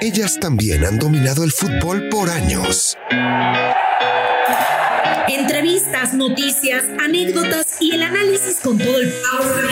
Ellas 0.00 0.38
también 0.40 0.84
han 0.84 0.98
dominado 0.98 1.44
el 1.44 1.52
fútbol 1.52 2.08
por 2.08 2.30
años. 2.30 2.96
Entrevistas, 5.28 6.14
noticias, 6.14 6.84
anécdotas 7.04 7.76
y 7.80 7.94
el 7.94 8.02
análisis 8.02 8.58
con 8.62 8.78
todo 8.78 9.00
el 9.00 9.12
power 9.12 9.68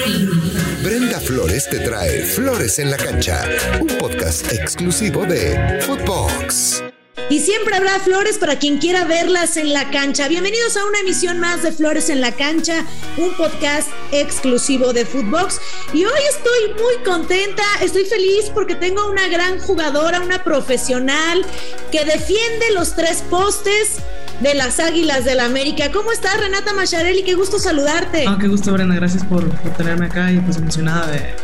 Brenda 0.82 1.20
Flores 1.20 1.68
te 1.68 1.78
trae 1.80 2.22
Flores 2.22 2.78
en 2.78 2.90
la 2.90 2.96
Cancha, 2.96 3.48
un 3.80 3.86
podcast 3.98 4.52
exclusivo 4.52 5.24
de 5.24 5.80
Footbox. 5.82 6.82
Y 7.28 7.40
siempre 7.40 7.74
habrá 7.74 7.98
flores 7.98 8.38
para 8.38 8.56
quien 8.56 8.78
quiera 8.78 9.04
verlas 9.04 9.56
en 9.56 9.72
la 9.72 9.90
cancha. 9.90 10.28
Bienvenidos 10.28 10.76
a 10.76 10.84
una 10.84 11.00
emisión 11.00 11.40
más 11.40 11.60
de 11.64 11.72
Flores 11.72 12.08
en 12.08 12.20
la 12.20 12.30
Cancha, 12.30 12.84
un 13.16 13.34
podcast 13.34 13.88
exclusivo 14.12 14.92
de 14.92 15.04
Footbox. 15.04 15.60
Y 15.92 16.04
hoy 16.04 16.20
estoy 16.30 16.74
muy 16.80 17.04
contenta, 17.04 17.64
estoy 17.82 18.04
feliz 18.04 18.52
porque 18.54 18.76
tengo 18.76 19.10
una 19.10 19.26
gran 19.26 19.58
jugadora, 19.58 20.20
una 20.20 20.44
profesional 20.44 21.44
que 21.90 22.04
defiende 22.04 22.70
los 22.72 22.94
tres 22.94 23.24
postes 23.28 23.96
de 24.40 24.54
las 24.54 24.78
Águilas 24.78 25.24
del 25.24 25.38
la 25.38 25.46
América. 25.46 25.90
¿Cómo 25.90 26.12
estás, 26.12 26.38
Renata 26.38 26.74
Macharelli? 26.74 27.24
Qué 27.24 27.34
gusto 27.34 27.58
saludarte. 27.58 28.24
Ah, 28.28 28.38
qué 28.40 28.46
gusto, 28.46 28.72
Brenda. 28.72 28.94
Gracias 28.94 29.24
por, 29.24 29.48
por 29.48 29.72
tenerme 29.72 30.06
acá 30.06 30.30
y 30.30 30.38
pues 30.38 30.58
emocionada 30.58 31.08
de, 31.08 31.34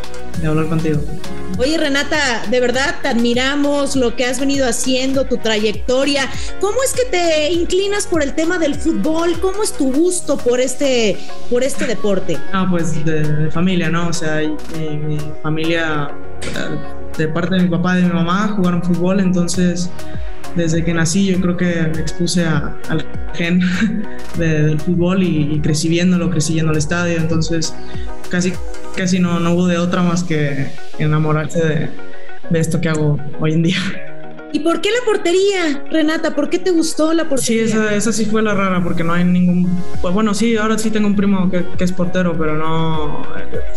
de 0.40 0.46
hablar 0.46 0.68
contigo. 0.68 1.00
Oye, 1.58 1.76
Renata, 1.76 2.42
de 2.50 2.60
verdad 2.60 2.96
te 3.02 3.08
admiramos 3.08 3.94
lo 3.94 4.16
que 4.16 4.24
has 4.24 4.40
venido 4.40 4.66
haciendo, 4.66 5.26
tu 5.26 5.36
trayectoria. 5.36 6.28
¿Cómo 6.60 6.78
es 6.82 6.92
que 6.92 7.04
te 7.04 7.52
inclinas 7.52 8.06
por 8.06 8.22
el 8.22 8.34
tema 8.34 8.58
del 8.58 8.74
fútbol? 8.74 9.38
¿Cómo 9.40 9.62
es 9.62 9.76
tu 9.76 9.92
gusto 9.92 10.38
por 10.38 10.60
este, 10.60 11.18
por 11.50 11.62
este 11.62 11.86
deporte? 11.86 12.38
Ah, 12.52 12.66
pues 12.70 13.04
de, 13.04 13.50
familia, 13.50 13.90
¿no? 13.90 14.08
O 14.08 14.12
sea, 14.12 14.38
mi, 14.38 15.18
familia, 15.42 16.10
de 17.18 17.28
parte 17.28 17.56
de 17.56 17.62
mi 17.62 17.68
papá 17.68 17.98
y 17.98 18.02
de 18.02 18.08
mi 18.08 18.14
mamá, 18.14 18.48
jugaron 18.56 18.82
fútbol, 18.82 19.20
entonces 19.20 19.90
desde 20.56 20.84
que 20.84 20.92
nací 20.92 21.26
yo 21.26 21.40
creo 21.40 21.56
que 21.56 21.90
me 21.94 22.00
expuse 22.00 22.44
al 22.44 23.06
gen 23.34 23.60
del 24.38 24.80
fútbol 24.80 25.22
y, 25.22 25.54
y, 25.54 25.60
crecí 25.60 25.88
viéndolo, 25.88 26.30
crecí 26.30 26.54
yendo 26.54 26.72
al 26.72 26.78
estadio, 26.78 27.18
entonces 27.18 27.74
casi 28.30 28.52
casi 28.96 29.18
no, 29.18 29.40
no 29.40 29.54
hubo 29.54 29.66
de 29.66 29.78
otra 29.78 30.02
más 30.02 30.24
que 30.24 30.72
enamorarse 30.98 31.64
de, 31.64 31.88
de 32.50 32.60
esto 32.60 32.80
que 32.80 32.88
hago 32.88 33.18
hoy 33.40 33.52
en 33.52 33.62
día. 33.62 33.78
¿Y 34.54 34.60
por 34.60 34.82
qué 34.82 34.90
la 34.90 35.02
portería, 35.06 35.82
Renata? 35.90 36.34
¿Por 36.34 36.50
qué 36.50 36.58
te 36.58 36.72
gustó 36.72 37.14
la 37.14 37.26
portería? 37.26 37.66
Sí, 37.66 37.72
esa, 37.72 37.94
esa 37.94 38.12
sí 38.12 38.26
fue 38.26 38.42
la 38.42 38.52
rara, 38.52 38.84
porque 38.84 39.02
no 39.02 39.14
hay 39.14 39.24
ningún... 39.24 39.82
Pues 40.02 40.12
bueno, 40.12 40.34
sí, 40.34 40.58
ahora 40.58 40.76
sí 40.76 40.90
tengo 40.90 41.06
un 41.06 41.16
primo 41.16 41.50
que, 41.50 41.64
que 41.78 41.84
es 41.84 41.92
portero, 41.92 42.36
pero 42.36 42.58
no... 42.58 43.22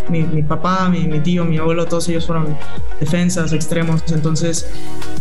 Mi, 0.09 0.23
mi 0.23 0.43
papá, 0.43 0.89
mi, 0.89 1.07
mi, 1.07 1.21
tío, 1.21 1.45
mi 1.45 1.57
abuelo, 1.57 1.85
todos 1.85 2.09
ellos 2.09 2.25
fueron 2.25 2.57
defensas, 2.99 3.53
extremos. 3.53 4.03
Entonces, 4.11 4.69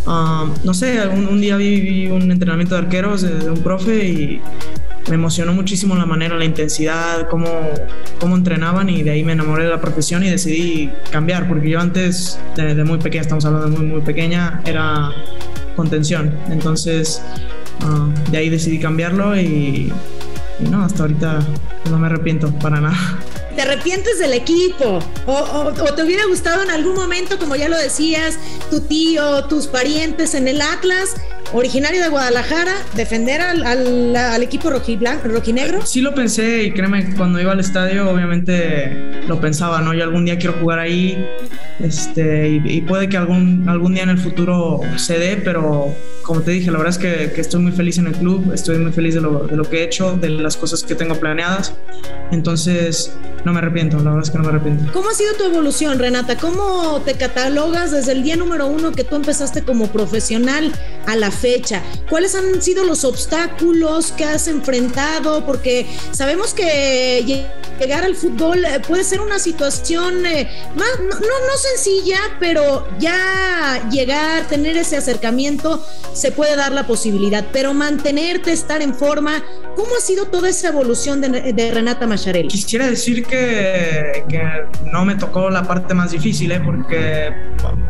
um, 0.08 0.52
no 0.64 0.74
sé, 0.74 1.06
un, 1.06 1.28
un 1.28 1.40
día 1.40 1.56
vi, 1.56 1.80
vi, 1.80 2.06
un 2.08 2.32
entrenamiento 2.32 2.74
de 2.74 2.80
arqueros 2.80 3.22
de, 3.22 3.38
de 3.38 3.50
un 3.50 3.62
profe 3.62 4.08
y 4.08 4.42
me 5.08 5.16
emocionó 5.16 5.52
muchísimo 5.52 5.94
la 5.96 6.06
manera, 6.06 6.36
la 6.36 6.44
intensidad, 6.44 7.28
cómo, 7.28 7.48
cómo 8.18 8.36
entrenaban 8.36 8.88
y 8.88 9.02
de 9.02 9.10
ahí 9.10 9.24
me 9.24 9.32
enamoré 9.32 9.64
de 9.64 9.70
la 9.70 9.80
profesión 9.80 10.24
y 10.24 10.30
decidí 10.30 10.90
cambiar, 11.10 11.46
porque 11.48 11.68
yo 11.68 11.80
antes, 11.80 12.38
desde 12.56 12.84
muy 12.84 12.98
pequeña, 12.98 13.22
estamos 13.22 13.44
hablando 13.44 13.68
de 13.70 13.76
muy, 13.76 13.86
muy 13.86 14.00
pequeña, 14.00 14.62
era 14.64 15.10
contención. 15.76 16.34
Entonces, 16.50 17.22
uh, 17.82 18.30
de 18.30 18.38
ahí 18.38 18.48
decidí 18.48 18.78
cambiarlo 18.78 19.38
y, 19.38 19.92
no, 20.70 20.82
hasta 20.82 21.02
ahorita 21.02 21.40
no 21.90 21.98
me 21.98 22.06
arrepiento 22.06 22.50
para 22.58 22.80
nada 22.80 23.18
te 23.54 23.62
arrepientes 23.62 24.18
del 24.18 24.32
equipo 24.32 24.98
o, 25.26 25.72
te 25.94 26.02
hubiera 26.02 26.26
gustado 26.26 26.64
en 26.64 26.70
algún 26.70 26.94
momento, 26.94 27.38
como 27.38 27.54
ya 27.54 27.68
lo 27.68 27.78
decías, 27.78 28.36
tu 28.68 28.80
tío, 28.80 29.44
tus 29.44 29.68
parientes 29.68 30.34
en 30.34 30.48
el 30.48 30.60
Atlas, 30.60 31.14
originario 31.54 32.02
de 32.02 32.08
Guadalajara, 32.08 32.74
defender 32.94 33.40
al, 33.40 33.64
al, 33.64 34.16
al 34.16 34.42
equipo 34.42 34.70
rojinegro? 34.70 35.86
Sí 35.86 36.00
lo 36.00 36.14
pensé 36.14 36.64
y 36.64 36.72
créeme, 36.72 37.14
cuando 37.14 37.40
iba 37.40 37.52
al 37.52 37.60
estadio 37.60 38.10
obviamente 38.10 39.22
lo 39.26 39.40
pensaba, 39.40 39.80
¿no? 39.80 39.94
Yo 39.94 40.02
algún 40.02 40.24
día 40.24 40.36
quiero 40.36 40.54
jugar 40.60 40.80
ahí 40.80 41.24
este, 41.80 42.48
y, 42.48 42.62
y 42.64 42.80
puede 42.82 43.08
que 43.08 43.16
algún, 43.16 43.68
algún 43.68 43.94
día 43.94 44.02
en 44.02 44.10
el 44.10 44.18
futuro 44.18 44.80
se 44.96 45.18
dé, 45.18 45.36
pero 45.36 45.94
como 46.24 46.40
te 46.40 46.52
dije, 46.52 46.70
la 46.70 46.78
verdad 46.78 46.92
es 46.92 46.98
que, 46.98 47.32
que, 47.32 47.40
estoy 47.40 47.60
muy 47.60 47.72
feliz 47.72 47.98
en 47.98 48.06
el 48.06 48.14
club, 48.14 48.52
estoy 48.52 48.78
muy 48.78 48.92
feliz 48.92 49.14
de 49.14 49.20
lo, 49.20 49.46
de 49.46 49.56
lo, 49.56 49.68
que 49.68 49.80
he 49.80 49.84
hecho, 49.84 50.16
de 50.16 50.30
las 50.30 50.56
cosas 50.56 50.82
que 50.82 50.94
tengo 50.94 51.14
planeadas. 51.16 51.74
Entonces, 52.32 53.12
no 53.44 53.52
me 53.52 53.58
arrepiento, 53.58 53.98
la 53.98 54.04
verdad 54.04 54.22
es 54.22 54.30
que 54.30 54.38
no 54.38 54.44
me 54.44 54.50
arrepiento. 54.50 54.92
¿Cómo 54.92 55.10
ha 55.10 55.14
sido 55.14 55.34
tu 55.34 55.44
evolución, 55.44 55.98
Renata? 55.98 56.36
¿Cómo 56.36 57.02
te 57.04 57.14
catalogas 57.14 57.92
desde 57.92 58.12
el 58.12 58.22
día 58.22 58.36
número 58.36 58.66
uno 58.66 58.92
que 58.92 59.04
tú 59.04 59.16
empezaste 59.16 59.62
como 59.62 59.88
profesional 59.88 60.72
a 61.06 61.16
la 61.16 61.30
fecha? 61.30 61.82
¿Cuáles 62.08 62.34
han 62.34 62.60
sido 62.62 62.84
los 62.84 63.04
obstáculos 63.04 64.12
que 64.12 64.24
has 64.24 64.48
enfrentado? 64.48 65.44
Porque 65.44 65.86
sabemos 66.12 66.54
que 66.54 67.44
llegar 67.78 68.04
al 68.04 68.14
fútbol 68.14 68.64
eh, 68.64 68.80
puede 68.86 69.04
ser 69.04 69.20
una 69.20 69.38
situación 69.38 70.26
eh, 70.26 70.48
más, 70.76 70.88
no, 71.00 71.14
no, 71.14 71.20
no 71.20 71.56
sencilla, 71.56 72.18
pero 72.38 72.86
ya 72.98 73.88
llegar, 73.90 74.46
tener 74.46 74.76
ese 74.76 74.96
acercamiento 74.96 75.84
se 76.12 76.30
puede 76.30 76.56
dar 76.56 76.72
la 76.72 76.86
posibilidad, 76.86 77.44
pero 77.52 77.74
mantenerte, 77.74 78.52
estar 78.52 78.82
en 78.82 78.94
forma, 78.94 79.42
¿cómo 79.74 79.88
ha 79.96 80.00
sido 80.00 80.26
toda 80.26 80.48
esa 80.48 80.68
evolución 80.68 81.20
de, 81.20 81.52
de 81.52 81.70
Renata 81.72 82.06
Macharelli? 82.06 82.48
Quisiera 82.48 82.86
decir 82.86 83.24
que, 83.24 84.24
que, 84.28 84.42
no 84.92 85.04
me 85.04 85.16
tocó 85.16 85.50
la 85.50 85.64
parte 85.64 85.92
más 85.94 86.12
difícil, 86.12 86.52
¿eh? 86.52 86.60
porque 86.64 87.32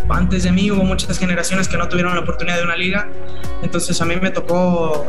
antes 0.08 0.44
de 0.44 0.52
mí 0.52 0.70
hubo 0.70 0.84
muchas 0.84 1.18
generaciones 1.18 1.68
que 1.68 1.76
no 1.76 1.88
tuvieron 1.88 2.14
la 2.14 2.20
oportunidad 2.20 2.56
de 2.56 2.64
una 2.64 2.76
liga, 2.76 3.03
entonces 3.62 4.00
a 4.00 4.04
mí 4.04 4.14
me 4.20 4.30
tocó 4.30 5.06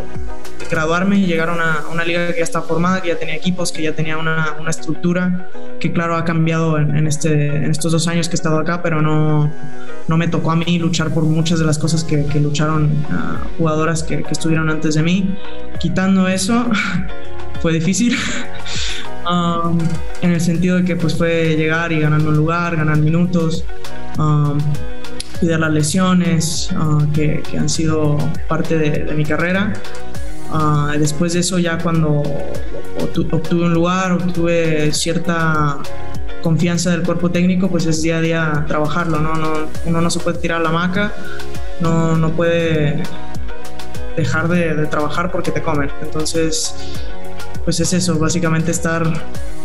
graduarme 0.69 1.17
y 1.17 1.25
llegar 1.25 1.49
a 1.49 1.53
una, 1.53 1.83
una 1.91 2.03
liga 2.03 2.27
que 2.31 2.37
ya 2.37 2.43
está 2.43 2.61
formada, 2.61 3.01
que 3.01 3.09
ya 3.09 3.17
tenía 3.19 3.35
equipos, 3.35 3.71
que 3.71 3.83
ya 3.83 3.93
tenía 3.93 4.17
una, 4.17 4.55
una 4.59 4.69
estructura, 4.69 5.49
que 5.79 5.91
claro 5.91 6.15
ha 6.15 6.25
cambiado 6.25 6.77
en, 6.77 6.95
en, 6.95 7.07
este, 7.07 7.55
en 7.55 7.71
estos 7.71 7.91
dos 7.91 8.07
años 8.07 8.29
que 8.29 8.33
he 8.33 8.37
estado 8.37 8.57
acá, 8.57 8.81
pero 8.81 9.01
no, 9.01 9.51
no 10.07 10.17
me 10.17 10.27
tocó 10.27 10.51
a 10.51 10.55
mí 10.55 10.79
luchar 10.79 11.13
por 11.13 11.23
muchas 11.23 11.59
de 11.59 11.65
las 11.65 11.77
cosas 11.77 12.03
que, 12.03 12.25
que 12.25 12.39
lucharon 12.39 12.85
uh, 12.85 13.57
jugadoras 13.57 14.03
que, 14.03 14.23
que, 14.23 14.31
estuvieron 14.31 14.69
antes 14.69 14.95
de 14.95 15.03
mí. 15.03 15.35
Quitando 15.79 16.27
eso, 16.27 16.65
fue 17.61 17.73
difícil. 17.73 18.15
um, 19.29 19.77
en 20.21 20.31
el 20.31 20.41
sentido 20.41 20.77
de 20.77 20.85
que 20.85 20.95
pues 20.95 21.17
fue 21.17 21.55
llegar 21.55 21.91
y 21.91 21.99
ganar 21.99 22.21
un 22.21 22.35
lugar, 22.35 22.75
ganar 22.75 22.97
minutos, 22.97 23.65
um, 24.17 24.57
cuidar 25.39 25.59
las 25.59 25.71
lesiones 25.71 26.69
uh, 26.71 27.11
que, 27.11 27.41
que, 27.41 27.57
han 27.57 27.69
sido 27.69 28.17
parte 28.47 28.77
de, 28.77 29.05
de 29.05 29.13
mi 29.13 29.25
carrera. 29.25 29.73
Uh, 30.51 30.97
después 30.97 31.33
de 31.33 31.39
eso 31.39 31.59
ya 31.59 31.77
cuando 31.77 32.23
obtuve 33.31 33.65
un 33.65 33.73
lugar, 33.73 34.11
obtuve 34.13 34.93
cierta 34.93 35.79
confianza 36.41 36.91
del 36.91 37.01
cuerpo 37.01 37.31
técnico, 37.31 37.69
pues 37.69 37.85
es 37.87 38.01
día 38.01 38.17
a 38.17 38.21
día 38.21 38.65
trabajarlo, 38.67 39.19
¿no? 39.19 39.33
no 39.35 39.53
uno 39.85 40.01
no 40.01 40.09
se 40.09 40.19
puede 40.19 40.37
tirar 40.37 40.61
la 40.61 40.69
maca, 40.69 41.11
no, 41.79 42.15
no 42.15 42.29
puede 42.31 43.01
dejar 44.15 44.47
de, 44.47 44.75
de, 44.75 44.85
trabajar 44.85 45.31
porque 45.31 45.51
te 45.51 45.61
comen. 45.61 45.89
Entonces, 46.01 46.75
pues 47.65 47.79
es 47.79 47.91
eso, 47.93 48.17
básicamente 48.19 48.69
estar, 48.69 49.11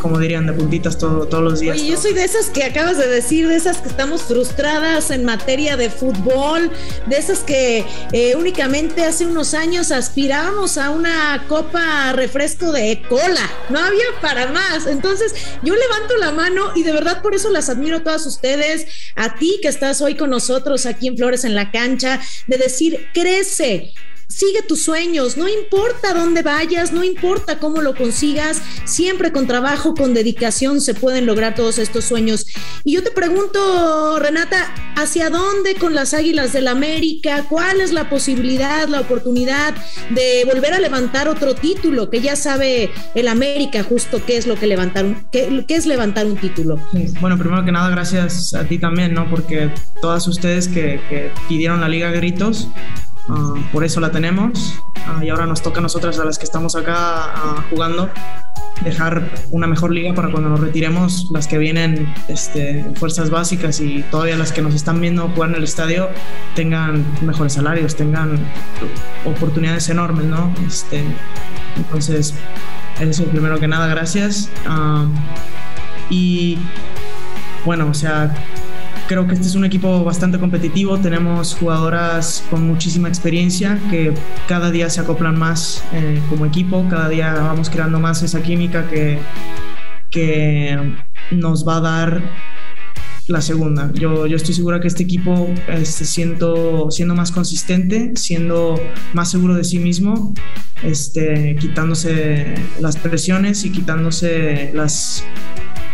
como 0.01 0.19
dirían, 0.19 0.47
de 0.47 0.55
puntitas 0.55 0.97
todo, 0.97 1.27
todos 1.27 1.45
los 1.45 1.61
días. 1.61 1.77
Oye, 1.79 1.91
yo 1.91 2.01
soy 2.01 2.15
de 2.15 2.25
esas 2.25 2.47
que 2.47 2.65
acabas 2.65 2.97
de 2.97 3.07
decir, 3.07 3.47
de 3.47 3.57
esas 3.57 3.77
que 3.77 3.91
estamos 3.91 4.23
frustradas 4.23 5.11
en 5.11 5.27
materia 5.27 5.77
de 5.77 5.91
fútbol, 5.91 6.73
de 7.07 7.17
esas 7.19 7.41
que 7.41 7.85
eh, 8.13 8.35
únicamente 8.37 9.05
hace 9.05 9.27
unos 9.27 9.53
años 9.53 9.93
aspirábamos 9.93 10.79
a 10.79 10.91
una 10.91 11.45
copa 11.47 12.13
refresco 12.15 12.73
de 12.73 13.03
cola, 13.07 13.51
no 13.69 13.79
había 13.79 14.07
para 14.23 14.51
más. 14.51 14.87
Entonces, 14.87 15.35
yo 15.63 15.75
levanto 15.75 16.17
la 16.17 16.33
mano 16.33 16.73
y 16.75 16.83
de 16.83 16.93
verdad 16.93 17.21
por 17.21 17.35
eso 17.35 17.51
las 17.51 17.69
admiro 17.69 17.99
a 17.99 18.03
todas 18.03 18.25
ustedes, 18.25 18.87
a 19.15 19.35
ti 19.35 19.59
que 19.61 19.69
estás 19.69 20.01
hoy 20.01 20.17
con 20.17 20.31
nosotros 20.31 20.87
aquí 20.87 21.09
en 21.09 21.19
Flores 21.19 21.45
en 21.45 21.55
la 21.55 21.71
cancha, 21.71 22.19
de 22.47 22.57
decir, 22.57 23.09
crece, 23.13 23.93
sigue 24.31 24.63
tus 24.63 24.83
sueños, 24.83 25.37
no 25.37 25.49
importa 25.49 26.15
dónde 26.15 26.43
vayas, 26.43 26.93
no 26.93 27.05
importa 27.05 27.59
cómo 27.59 27.83
lo 27.83 27.95
consigas, 27.95 28.63
siempre 28.85 29.33
con 29.33 29.47
trabajo, 29.47 29.95
con 29.95 30.15
dedicación 30.15 30.81
se 30.81 30.95
pueden 30.95 31.27
lograr 31.27 31.55
todos 31.55 31.79
estos 31.79 32.05
sueños. 32.05 32.47
Y 32.85 32.95
yo 32.95 33.03
te 33.03 33.11
pregunto, 33.11 34.19
Renata, 34.19 34.73
¿hacia 34.97 35.31
dónde 35.31 35.75
con 35.75 35.95
las 35.95 36.15
Águilas 36.15 36.53
del 36.53 36.69
América? 36.69 37.45
¿Cuál 37.49 37.81
es 37.81 37.93
la 37.93 38.09
posibilidad, 38.09 38.89
la 38.89 39.01
oportunidad 39.01 39.75
de 40.11 40.45
volver 40.47 40.75
a 40.75 40.81
levantar 40.81 41.29
otro 41.29 41.55
título? 41.55 42.09
Que 42.09 42.21
ya 42.21 42.37
sabe 42.37 42.91
el 43.15 43.29
América 43.29 43.83
justo 43.83 44.25
qué 44.25 44.37
es 44.37 44.47
lo 44.47 44.55
que 44.55 44.67
levantar 44.67 45.05
un, 45.05 45.27
qué 45.33 45.65
es 45.69 45.87
levantar 45.87 46.27
un 46.27 46.37
título. 46.37 46.81
Bueno, 47.21 47.37
primero 47.37 47.65
que 47.65 47.73
nada, 47.73 47.91
gracias 47.91 48.55
a 48.55 48.65
ti 48.65 48.79
también, 48.79 49.13
¿no? 49.13 49.29
Porque 49.29 49.71
todas 50.01 50.27
ustedes 50.29 50.69
que, 50.69 51.01
que 51.09 51.33
pidieron 51.49 51.81
la 51.81 51.89
liga 51.89 52.11
gritos, 52.11 52.69
ah, 53.29 53.55
por 53.73 53.85
eso 53.85 54.01
la 54.01 54.11
tenemos 54.11 54.81
ah, 55.07 55.25
y 55.25 55.29
ahora 55.29 55.47
nos 55.47 55.63
toca 55.63 55.79
a 55.79 55.83
nosotras, 55.83 56.19
a 56.19 56.25
las 56.25 56.39
que 56.39 56.45
estamos 56.45 56.77
acá 56.77 56.95
ah, 56.97 57.65
jugando, 57.71 58.09
dejar 58.83 59.29
una 59.51 59.67
mejor 59.67 59.93
liga 59.93 60.15
para 60.15 60.31
cuando 60.31 60.49
nos 60.49 60.61
retiremos, 60.61 61.29
las 61.31 61.47
que 61.47 61.59
vienen 61.59 62.13
este, 62.29 62.93
fuerzas 62.97 63.31
básicas 63.31 63.81
y 63.81 64.03
todavía 64.11 64.37
las 64.37 64.53
que 64.53 64.63
nos 64.63 64.75
están 64.75 65.01
viendo 65.01 65.29
jugar 65.29 65.51
en 65.51 65.57
el 65.57 65.65
estadio 65.65 66.09
tengan 66.55 67.05
mejores 67.23 67.53
salarios, 67.53 67.97
tengan 67.97 68.39
oportunidades 69.25 69.89
enormes, 69.89 70.27
¿no? 70.27 70.55
Este, 70.67 71.05
entonces, 71.77 72.35
eso 73.01 73.25
primero 73.25 73.59
que 73.59 73.69
nada, 73.69 73.87
gracias. 73.89 74.51
y 76.09 76.59
bueno, 77.65 77.89
o 77.89 77.95
sea, 77.95 78.35
creo 79.11 79.27
que 79.27 79.35
este 79.35 79.49
es 79.49 79.57
un 79.57 79.65
equipo 79.65 80.05
bastante 80.05 80.39
competitivo, 80.39 80.97
tenemos 81.01 81.57
jugadoras 81.57 82.45
con 82.49 82.65
muchísima 82.65 83.09
experiencia 83.09 83.77
que 83.91 84.15
cada 84.47 84.71
día 84.71 84.89
se 84.89 85.01
acoplan 85.01 85.37
más 85.37 85.83
eh, 85.93 86.21
como 86.29 86.47
equipo, 86.47 86.87
cada 86.89 87.09
día 87.09 87.35
vamos 87.35 87.71
creando 87.71 87.99
más 87.99 88.23
esa 88.23 88.41
química 88.41 88.89
que, 88.89 89.19
que 90.13 90.95
nos 91.33 91.67
va 91.67 91.79
a 91.79 91.81
dar 91.81 92.23
la 93.27 93.41
segunda. 93.41 93.91
Yo, 93.95 94.29
yo 94.29 94.37
estoy 94.37 94.55
segura 94.55 94.79
que 94.79 94.87
este 94.87 95.03
equipo, 95.03 95.53
este, 95.67 96.05
siendo, 96.05 96.89
siendo 96.93 97.17
más 97.17 97.33
consistente, 97.33 98.13
siendo 98.15 98.81
más 99.13 99.29
seguro 99.29 99.57
de 99.57 99.65
sí 99.65 99.81
mismo, 99.81 100.35
este, 100.85 101.57
quitándose 101.59 102.55
las 102.79 102.97
presiones 102.97 103.65
y 103.65 103.73
quitándose 103.73 104.71
las 104.73 105.25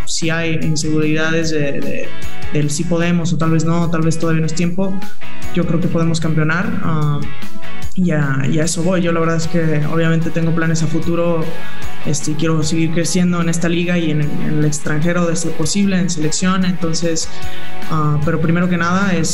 si 0.06 0.30
hay 0.30 0.58
inseguridades 0.62 1.50
de, 1.50 2.08
del 2.52 2.70
si 2.70 2.84
podemos 2.84 3.32
o 3.32 3.38
tal 3.38 3.50
vez 3.50 3.64
no, 3.64 3.90
tal 3.90 4.02
vez 4.02 4.18
todavía 4.18 4.40
no 4.40 4.46
es 4.46 4.54
tiempo, 4.54 4.98
yo 5.54 5.66
creo 5.66 5.80
que 5.80 5.88
podemos 5.88 6.20
campeonar. 6.20 6.66
Uh, 6.84 7.20
y, 7.96 8.10
a, 8.10 8.42
eso 8.44 8.82
voy. 8.82 9.00
Yo 9.00 9.12
la 9.12 9.20
verdad 9.20 9.36
es 9.36 9.48
que 9.48 9.84
obviamente 9.86 10.30
tengo 10.30 10.54
planes 10.54 10.82
a 10.82 10.86
futuro. 10.86 11.42
Este, 12.04 12.34
quiero 12.34 12.62
seguir 12.62 12.92
creciendo 12.92 13.40
en 13.40 13.48
esta 13.48 13.68
liga 13.68 13.98
y 13.98 14.10
en, 14.10 14.20
el 14.20 14.64
extranjero 14.64 15.26
de 15.26 15.34
ser 15.34 15.52
posible, 15.52 15.98
en 15.98 16.10
selección. 16.10 16.64
Entonces, 16.64 17.28
uh, 17.90 18.20
pero 18.24 18.40
primero 18.40 18.68
que 18.68 18.76
nada 18.76 19.12
es 19.14 19.28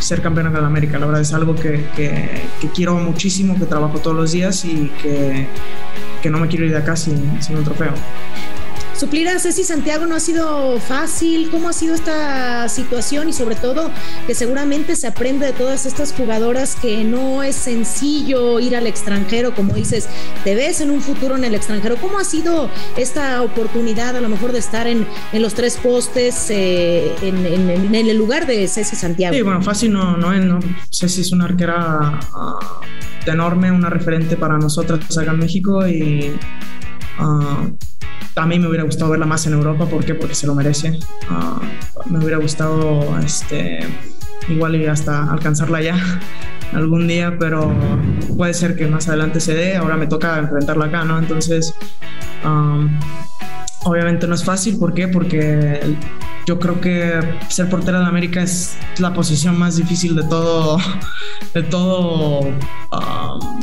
ser 0.00 0.20
campeón 0.20 0.52
de 0.52 0.60
la 0.60 0.66
América. 0.66 0.98
La 0.98 1.06
verdad 1.06 1.22
es 1.22 1.32
algo 1.32 1.54
que, 1.54 1.86
que, 1.94 2.42
que, 2.60 2.68
quiero 2.74 2.96
muchísimo, 2.96 3.56
que 3.58 3.64
trabajo 3.64 4.00
todos 4.00 4.16
los 4.16 4.32
días 4.32 4.64
y 4.64 4.90
que, 5.00 5.46
que 6.20 6.30
no 6.30 6.38
me 6.40 6.48
quiero 6.48 6.64
ir 6.66 6.72
de 6.72 6.78
acá 6.78 6.96
sin, 6.96 7.40
sin 7.40 7.56
un 7.56 7.64
trofeo. 7.64 7.94
Suplir 9.00 9.30
a 9.30 9.38
Ceci 9.38 9.64
Santiago 9.64 10.04
no 10.04 10.14
ha 10.14 10.20
sido 10.20 10.78
fácil. 10.78 11.50
¿Cómo 11.50 11.70
ha 11.70 11.72
sido 11.72 11.94
esta 11.94 12.68
situación? 12.68 13.30
Y 13.30 13.32
sobre 13.32 13.54
todo 13.54 13.90
que 14.26 14.34
seguramente 14.34 14.94
se 14.94 15.06
aprende 15.06 15.46
de 15.46 15.52
todas 15.54 15.86
estas 15.86 16.12
jugadoras 16.12 16.76
que 16.76 17.02
no 17.02 17.42
es 17.42 17.56
sencillo 17.56 18.60
ir 18.60 18.76
al 18.76 18.86
extranjero, 18.86 19.54
como 19.54 19.72
dices, 19.72 20.06
te 20.44 20.54
ves 20.54 20.82
en 20.82 20.90
un 20.90 21.00
futuro 21.00 21.36
en 21.36 21.44
el 21.44 21.54
extranjero. 21.54 21.96
¿Cómo 21.96 22.18
ha 22.18 22.24
sido 22.24 22.68
esta 22.98 23.40
oportunidad 23.40 24.16
a 24.16 24.20
lo 24.20 24.28
mejor 24.28 24.52
de 24.52 24.58
estar 24.58 24.86
en, 24.86 25.06
los 25.32 25.54
tres 25.54 25.78
postes 25.78 26.50
eh, 26.50 27.14
en, 27.22 27.94
el 27.94 28.18
lugar 28.18 28.46
de 28.46 28.68
Ceci 28.68 28.96
Santiago? 28.96 29.34
Sí, 29.34 29.40
bueno, 29.40 29.62
fácil 29.62 29.94
no, 29.94 30.18
no 30.18 30.34
es. 30.34 30.44
Ceci 30.90 31.22
es 31.22 31.32
una 31.32 31.46
arquera 31.46 32.20
uh, 32.34 33.30
enorme, 33.30 33.72
una 33.72 33.88
referente 33.88 34.36
para 34.36 34.58
nosotras 34.58 35.16
acá 35.16 35.30
en 35.30 35.38
México 35.38 35.88
y... 35.88 36.34
Uh, 37.20 37.76
a 38.36 38.46
mí 38.46 38.58
me 38.58 38.68
hubiera 38.68 38.84
gustado 38.84 39.10
verla 39.10 39.26
más 39.26 39.46
en 39.46 39.52
Europa, 39.52 39.86
¿por 39.86 40.04
qué? 40.04 40.14
Porque 40.14 40.34
se 40.34 40.46
lo 40.46 40.54
merece. 40.54 40.98
Ah, 41.28 41.60
me 42.06 42.18
hubiera 42.18 42.38
gustado 42.38 43.18
este, 43.18 43.80
igual 44.48 44.76
y 44.76 44.86
hasta 44.86 45.30
alcanzarla 45.30 45.82
ya 45.82 45.96
algún 46.72 47.06
día, 47.06 47.36
pero 47.38 47.72
puede 48.36 48.54
ser 48.54 48.76
que 48.76 48.86
más 48.86 49.08
adelante 49.08 49.40
se 49.40 49.54
dé, 49.54 49.76
ahora 49.76 49.96
me 49.96 50.06
toca 50.06 50.38
enfrentarla 50.38 50.86
acá, 50.86 51.04
¿no? 51.04 51.18
Entonces, 51.18 51.74
obviamente 53.84 54.26
no 54.26 54.34
es 54.34 54.44
fácil, 54.44 54.78
¿por 54.78 54.94
qué? 54.94 55.08
Porque 55.08 55.96
yo 56.46 56.58
creo 56.58 56.80
que 56.80 57.20
ser 57.48 57.68
portera 57.68 58.00
de 58.00 58.06
América 58.06 58.42
es 58.42 58.76
la 58.98 59.12
posición 59.12 59.58
más 59.58 59.76
difícil 59.76 60.16
de 60.16 60.22
todo, 60.22 60.78
de 61.54 61.62
todo, 61.64 62.40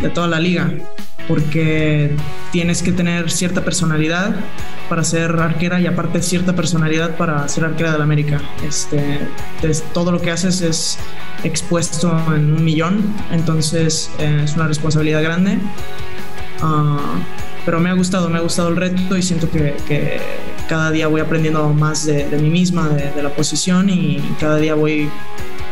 de 0.02 0.10
toda 0.10 0.28
la 0.28 0.40
liga 0.40 0.72
porque 1.28 2.16
tienes 2.52 2.82
que 2.82 2.92
tener 2.92 3.30
cierta 3.30 3.64
personalidad 3.64 4.36
para 4.90 5.04
ser 5.04 5.32
arquera 5.40 5.80
y 5.82 5.88
aparte 5.88 6.22
cierta 6.22 6.56
personalidad 6.56 7.18
para 7.18 7.48
ser 7.48 7.66
arquera 7.66 7.92
del 7.92 8.02
América. 8.02 8.42
Este, 8.66 9.20
todo 9.94 10.12
lo 10.12 10.22
que 10.22 10.32
haces 10.32 10.62
es 10.62 11.00
expuesto 11.44 12.18
en 12.34 12.54
un 12.54 12.64
millón, 12.64 13.14
entonces 13.32 14.10
eh, 14.20 14.42
es 14.44 14.56
una 14.56 14.68
responsabilidad 14.68 15.22
grande. 15.22 15.58
Ah, 16.62 17.20
pero 17.66 17.80
me 17.82 17.90
ha 17.90 17.94
gustado, 17.94 18.30
me 18.30 18.38
ha 18.38 18.42
gustado 18.42 18.70
el 18.70 18.78
reto 18.78 19.18
y 19.18 19.22
siento 19.22 19.50
que, 19.52 19.76
cada 20.70 20.92
día 20.92 21.08
voy 21.08 21.22
aprendiendo 21.22 21.74
más 21.74 22.06
de, 22.06 22.26
mí 22.42 22.50
misma, 22.50 22.90
de, 22.90 23.12
de, 23.12 23.24
la 23.24 23.30
posición 23.30 23.90
y 23.90 24.22
cada 24.38 24.58
día 24.58 24.76
voy 24.76 25.10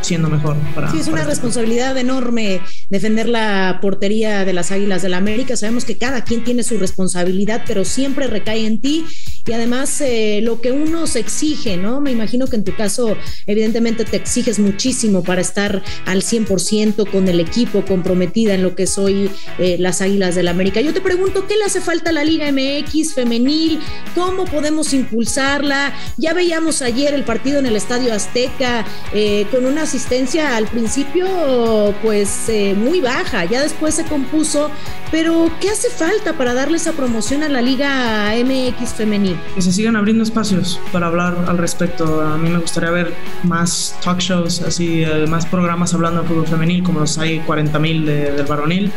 siendo 0.05 0.29
mejor. 0.29 0.55
Para, 0.73 0.91
sí, 0.91 0.99
es 0.99 1.07
una 1.07 1.21
este 1.21 1.31
responsabilidad 1.31 1.97
enorme 1.97 2.61
defender 2.89 3.27
la 3.27 3.79
portería 3.81 4.45
de 4.45 4.53
las 4.53 4.71
Águilas 4.71 5.01
del 5.01 5.11
la 5.11 5.17
América. 5.17 5.57
Sabemos 5.57 5.85
que 5.85 5.97
cada 5.97 6.23
quien 6.23 6.43
tiene 6.43 6.63
su 6.63 6.77
responsabilidad, 6.77 7.63
pero 7.67 7.83
siempre 7.83 8.27
recae 8.27 8.65
en 8.65 8.79
ti 8.79 9.05
y 9.47 9.53
además 9.53 10.01
eh, 10.01 10.39
lo 10.41 10.59
que 10.59 10.71
uno 10.71 11.05
se 11.05 11.19
exige, 11.19 11.77
¿no? 11.77 12.01
Me 12.01 12.11
imagino 12.11 12.47
que 12.47 12.55
en 12.55 12.63
tu 12.63 12.75
caso, 12.75 13.15
evidentemente, 13.45 14.03
te 14.03 14.17
exiges 14.17 14.57
muchísimo 14.57 15.23
para 15.23 15.41
estar 15.41 15.83
al 16.05 16.23
100% 16.23 17.09
con 17.11 17.27
el 17.27 17.39
equipo 17.39 17.85
comprometida 17.85 18.55
en 18.55 18.63
lo 18.63 18.75
que 18.75 18.87
soy 18.87 19.29
eh, 19.59 19.77
las 19.79 20.01
Águilas 20.01 20.33
del 20.33 20.45
la 20.45 20.51
América. 20.51 20.81
Yo 20.81 20.93
te 20.93 21.01
pregunto, 21.01 21.47
¿qué 21.47 21.57
le 21.57 21.65
hace 21.65 21.81
falta 21.81 22.09
a 22.09 22.13
la 22.13 22.23
Liga 22.23 22.51
MX 22.51 23.13
femenil? 23.13 23.79
¿Cómo 24.15 24.45
podemos 24.45 24.93
impulsarla? 24.93 25.93
Ya 26.17 26.33
veíamos 26.33 26.81
ayer 26.81 27.13
el 27.13 27.23
partido 27.23 27.59
en 27.59 27.65
el 27.65 27.75
Estadio 27.75 28.13
Azteca 28.13 28.85
eh, 29.13 29.45
con 29.51 29.65
una 29.65 29.83
asistencia 29.83 30.55
al 30.55 30.67
principio, 30.67 31.93
pues 32.01 32.49
muy 32.75 33.01
baja, 33.01 33.45
ya 33.45 33.61
después 33.61 33.95
se 33.95 34.05
compuso, 34.05 34.69
pero 35.11 35.51
¿qué 35.59 35.69
hace 35.69 35.89
falta 35.89 36.33
para 36.37 36.53
darle 36.53 36.77
esa 36.77 36.93
promoción 36.93 37.43
a 37.43 37.49
la 37.49 37.61
Liga 37.61 38.33
MX 38.35 38.93
femenil? 38.93 39.34
Que 39.53 39.61
se 39.61 39.71
sigan 39.71 39.95
abriendo 39.95 40.23
espacios 40.23 40.79
para 40.91 41.07
hablar 41.07 41.45
al 41.47 41.57
respecto. 41.57 42.21
A 42.21 42.37
mí 42.37 42.49
me 42.49 42.59
gustaría 42.59 42.91
ver 42.91 43.13
más 43.43 43.97
talk 44.03 44.19
shows, 44.19 44.61
así, 44.61 45.03
eh, 45.03 45.25
más 45.27 45.45
programas 45.45 45.93
hablando 45.93 46.21
de 46.21 46.27
fútbol 46.27 46.47
femenil, 46.47 46.83
como 46.83 46.99
los 46.99 47.17
hay 47.17 47.39
40.000 47.39 48.05
de, 48.05 48.31
del 48.31 48.45
varonil. 48.45 48.91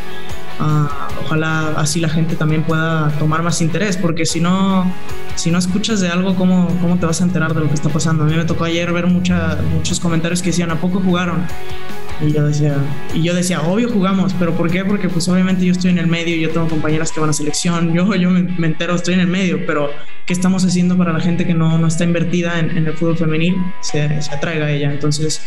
Ah, 0.60 1.08
ojalá 1.24 1.68
así 1.76 2.00
la 2.00 2.08
gente 2.08 2.34
también 2.34 2.64
pueda 2.64 3.10
tomar 3.18 3.42
más 3.42 3.60
interés, 3.62 3.96
porque 3.96 4.26
si 4.26 4.40
no, 4.40 4.92
si 5.36 5.52
no 5.52 5.58
escuchas 5.58 6.00
de 6.00 6.08
algo, 6.08 6.34
¿cómo, 6.34 6.66
¿cómo 6.80 6.96
te 6.98 7.06
vas 7.06 7.20
a 7.20 7.24
enterar 7.24 7.54
de 7.54 7.60
lo 7.60 7.68
que 7.68 7.74
está 7.74 7.88
pasando? 7.88 8.24
A 8.24 8.26
mí 8.26 8.34
me 8.34 8.44
tocó 8.44 8.64
ayer 8.64 8.92
ver 8.92 9.06
mucha, 9.06 9.56
muchos 9.72 10.00
comentarios 10.00 10.42
que 10.42 10.48
decían, 10.48 10.70
¿a 10.72 10.80
poco 10.80 11.00
jugaron? 11.00 11.46
Y 12.20 12.32
yo 12.32 12.46
decía, 12.46 12.76
y 13.14 13.22
yo 13.22 13.34
decía, 13.34 13.60
obvio 13.62 13.88
jugamos, 13.88 14.34
pero 14.38 14.56
¿por 14.56 14.70
qué? 14.70 14.84
Porque 14.84 15.08
pues 15.08 15.28
obviamente 15.28 15.64
yo 15.64 15.72
estoy 15.72 15.90
en 15.90 15.98
el 15.98 16.08
medio, 16.08 16.36
yo 16.36 16.50
tengo 16.50 16.68
compañeras 16.68 17.12
que 17.12 17.20
van 17.20 17.30
a 17.30 17.32
selección, 17.32 17.94
yo, 17.94 18.12
yo 18.16 18.30
me, 18.30 18.66
entero, 18.66 18.94
estoy 18.94 19.14
en 19.14 19.20
el 19.20 19.28
medio, 19.28 19.64
pero 19.66 19.90
¿qué 20.26 20.32
estamos 20.32 20.64
haciendo 20.64 20.96
para 20.96 21.12
la 21.12 21.20
gente 21.20 21.46
que 21.46 21.54
no, 21.54 21.78
no 21.78 21.86
está 21.86 22.04
invertida 22.04 22.58
en, 22.58 22.76
el 22.76 22.92
fútbol 22.94 23.16
femenil? 23.16 23.56
Se, 23.80 24.20
se 24.20 24.34
atraiga 24.34 24.66
a 24.66 24.72
ella. 24.72 24.92
Entonces, 24.92 25.42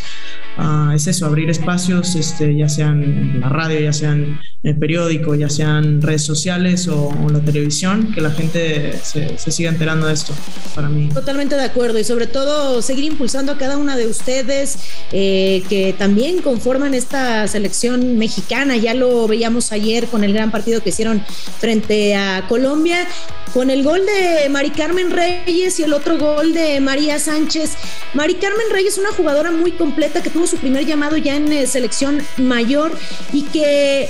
uh, 0.58 0.92
es 0.92 1.08
eso, 1.08 1.26
abrir 1.26 1.50
espacios, 1.50 2.16
este, 2.16 2.56
ya 2.56 2.70
sean 2.70 3.04
en 3.04 3.42
la 3.42 3.50
radio, 3.50 3.80
ya 3.80 3.94
sean 3.94 4.40
el 4.64 4.78
periódico, 4.78 5.34
ya 5.34 5.50
sean 5.50 6.04
redes 6.04 6.24
sociales 6.24 6.88
o, 6.88 7.12
la 7.32 7.40
televisión, 7.40 8.14
que 8.14 8.22
la 8.22 8.30
gente 8.30 8.94
se, 9.04 9.36
siga 9.52 9.72
enterando 9.72 10.06
de 10.06 10.14
esto, 10.14 10.34
para 10.76 10.88
mí. 10.88 11.10
Totalmente 11.12 11.56
de 11.56 11.64
acuerdo 11.64 11.98
y 11.98 12.04
sobre 12.04 12.28
todo 12.28 12.82
seguir 12.84 13.06
impulsando 13.06 13.54
a 13.54 13.58
cada 13.58 13.78
una 13.78 13.98
de 13.98 14.06
ustedes 14.06 14.78
eh, 15.12 15.64
que 15.68 15.94
también 15.98 16.44
conforman 16.44 16.94
esta 16.94 17.48
selección 17.48 18.20
mexicana, 18.20 18.78
ya 18.78 18.94
lo 18.94 19.28
veíamos 19.28 19.72
ayer 19.72 20.06
con 20.08 20.24
el 20.24 20.32
gran 20.32 20.52
partido 20.52 20.84
que 20.84 20.90
hicieron 20.90 21.24
frente 21.60 22.16
a 22.16 22.46
Colombia, 22.48 23.08
con 23.56 23.72
el 23.72 23.84
gol 23.84 24.02
de 24.06 24.48
Mari 24.50 24.70
Carmen 24.70 25.10
Reyes 25.10 25.80
y 25.80 25.84
el 25.84 25.94
otro 25.94 26.20
gol 26.20 26.54
de 26.54 26.80
María 26.80 27.18
Sánchez. 27.18 27.74
Mari 28.14 28.36
Carmen 28.36 28.68
Reyes, 28.72 29.00
una 29.00 29.12
jugadora 29.12 29.52
muy 29.52 29.72
completa 29.72 30.22
que 30.22 30.30
tuvo 30.30 30.46
su 30.46 30.58
primer 30.58 30.86
llamado 30.86 31.18
ya 31.18 31.36
en 31.36 31.52
eh, 31.52 31.66
selección 31.66 32.22
mayor 32.38 32.92
y 33.34 33.42
que 33.44 34.08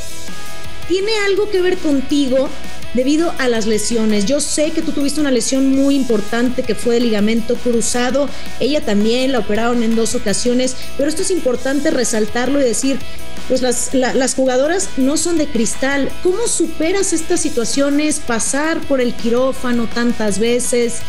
tiene 0.87 1.11
algo 1.25 1.49
que 1.49 1.61
ver 1.61 1.77
contigo 1.77 2.49
debido 2.93 3.33
a 3.37 3.47
las 3.47 3.65
lesiones. 3.65 4.25
Yo 4.25 4.39
sé 4.39 4.71
que 4.71 4.81
tú 4.81 4.91
tuviste 4.91 5.21
una 5.21 5.31
lesión 5.31 5.69
muy 5.75 5.95
importante 5.95 6.63
que 6.63 6.75
fue 6.75 6.97
el 6.97 7.03
ligamento 7.03 7.55
cruzado. 7.55 8.27
Ella 8.59 8.81
también 8.81 9.31
la 9.31 9.39
operaron 9.39 9.83
en 9.83 9.95
dos 9.95 10.15
ocasiones, 10.15 10.75
pero 10.97 11.09
esto 11.09 11.21
es 11.21 11.31
importante 11.31 11.91
resaltarlo 11.91 12.59
y 12.59 12.63
decir, 12.63 12.99
pues 13.47 13.61
las, 13.61 13.93
las 13.93 14.35
jugadoras 14.35 14.89
no 14.97 15.17
son 15.17 15.37
de 15.37 15.47
cristal. 15.47 16.09
¿Cómo 16.23 16.47
superas 16.47 17.13
estas 17.13 17.39
situaciones? 17.39 18.19
Pasar 18.19 18.79
por 18.81 19.01
el 19.01 19.13
quirófano 19.13 19.87
tantas 19.87 20.39
veces. 20.39 20.99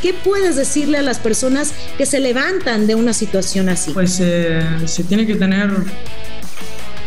¿Qué 0.00 0.12
puedes 0.12 0.56
decirle 0.56 0.98
a 0.98 1.02
las 1.02 1.18
personas 1.18 1.72
que 1.96 2.06
se 2.06 2.18
levantan 2.18 2.88
de 2.88 2.96
una 2.96 3.12
situación 3.12 3.68
así? 3.68 3.92
Pues 3.92 4.18
eh, 4.20 4.64
se 4.86 5.04
tiene 5.04 5.26
que 5.26 5.36
tener 5.36 5.70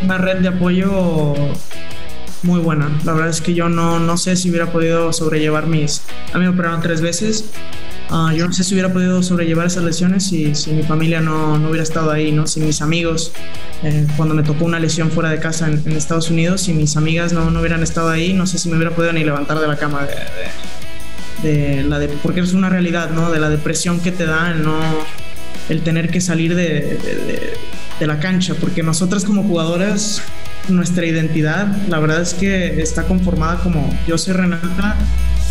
una 0.02 0.18
red 0.18 0.38
de 0.38 0.48
apoyo 0.48 1.34
muy 2.46 2.60
buena. 2.60 2.90
La 3.04 3.12
verdad 3.12 3.28
es 3.28 3.40
que 3.40 3.54
yo 3.54 3.68
no, 3.68 3.98
no 3.98 4.16
sé 4.16 4.36
si 4.36 4.48
hubiera 4.50 4.72
podido 4.72 5.12
sobrellevar 5.12 5.66
mis... 5.66 6.02
A 6.32 6.38
mí 6.38 6.44
me 6.44 6.50
operaron 6.50 6.80
tres 6.80 7.00
veces. 7.00 7.44
Ah, 8.08 8.32
yo 8.34 8.46
no 8.46 8.52
sé 8.52 8.62
si 8.62 8.74
hubiera 8.74 8.92
podido 8.92 9.22
sobrellevar 9.22 9.66
esas 9.66 9.82
lesiones 9.82 10.24
si, 10.24 10.54
si 10.54 10.70
mi 10.70 10.84
familia 10.84 11.20
no, 11.20 11.58
no, 11.58 11.68
hubiera 11.68 11.82
estado 11.82 12.12
ahí, 12.12 12.30
¿no? 12.30 12.46
Si 12.46 12.60
mis 12.60 12.80
amigos, 12.80 13.32
eh, 13.82 14.06
cuando 14.16 14.34
me 14.34 14.44
tocó 14.44 14.64
una 14.64 14.78
lesión 14.78 15.10
fuera 15.10 15.30
de 15.30 15.40
casa 15.40 15.66
en, 15.66 15.82
en, 15.84 15.92
Estados 15.92 16.30
Unidos, 16.30 16.60
si 16.60 16.72
mis 16.72 16.96
amigas 16.96 17.32
no, 17.32 17.50
no 17.50 17.58
hubieran 17.58 17.82
estado 17.82 18.08
ahí, 18.08 18.32
no 18.32 18.46
sé 18.46 18.58
si 18.58 18.68
me 18.68 18.76
hubiera 18.76 18.94
podido 18.94 19.12
ni 19.12 19.24
levantar 19.24 19.58
de 19.58 19.66
la 19.66 19.76
cama 19.76 20.06
de, 21.42 21.48
de, 21.48 21.66
de 21.76 21.82
la 21.82 21.98
de, 21.98 22.08
porque 22.08 22.40
es 22.40 22.52
una 22.52 22.68
realidad, 22.68 23.10
¿no? 23.10 23.32
De 23.32 23.40
la 23.40 23.48
depresión 23.50 23.98
que 23.98 24.12
te 24.12 24.24
da 24.24 24.52
el 24.52 24.62
no 24.62 24.78
el 25.68 25.82
tener 25.82 26.10
que 26.10 26.20
salir 26.20 26.54
de, 26.54 26.64
de, 26.64 27.55
de, 27.98 28.06
la 28.06 28.18
cancha, 28.20 28.54
porque 28.60 28.82
nosotras 28.82 29.24
como 29.24 29.42
jugadoras, 29.42 30.22
nuestra 30.68 31.06
identidad, 31.06 31.68
la 31.88 31.98
verdad 32.00 32.22
es 32.22 32.34
que 32.34 32.80
está 32.80 33.04
conformada 33.04 33.60
como 33.62 33.88
yo 34.06 34.18
soy 34.18 34.34
Renata, 34.34 34.96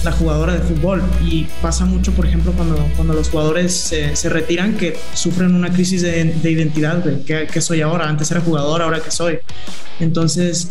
la 0.04 0.12
jugadora 0.12 0.54
de 0.54 0.60
fútbol, 0.60 1.02
y 1.24 1.48
pasa 1.62 1.86
mucho, 1.86 2.12
por 2.12 2.28
ejemplo, 2.28 2.52
cuando, 2.52 2.76
cuando 2.96 3.14
los 3.14 3.30
jugadores 3.30 3.74
se, 3.74 4.30
retiran, 4.30 4.76
que 4.76 4.98
sufren 5.14 5.56
una 5.56 5.72
crisis 5.72 6.04
de, 6.04 6.26
de 6.26 6.52
identidad, 6.52 6.98
de 6.98 7.24
¿qué, 7.24 7.48
¿qué, 7.52 7.62
soy 7.62 7.82
ahora? 7.82 8.08
Antes 8.08 8.30
era 8.30 8.42
jugador, 8.42 8.84
ahora 8.84 9.00
qué 9.00 9.10
soy. 9.10 9.40
Entonces, 10.00 10.70